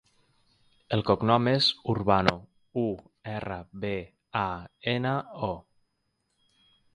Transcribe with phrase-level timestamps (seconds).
[0.95, 2.33] El cognom és Urbano:
[2.85, 2.85] u,
[3.35, 3.93] erra, be,
[4.41, 4.47] a,
[4.95, 5.13] ena,
[5.51, 5.53] o.